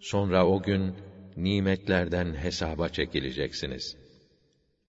[0.00, 0.96] Sonra o gün
[1.36, 3.96] nimetlerden hesaba çekileceksiniz.